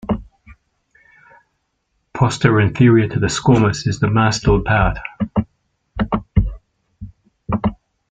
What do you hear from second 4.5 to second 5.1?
part.